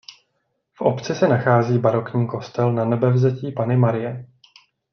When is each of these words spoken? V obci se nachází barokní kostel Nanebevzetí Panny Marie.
V 0.77 0.81
obci 0.81 1.15
se 1.15 1.27
nachází 1.27 1.77
barokní 1.77 2.27
kostel 2.27 2.73
Nanebevzetí 2.73 3.51
Panny 3.51 3.77
Marie. 3.77 4.25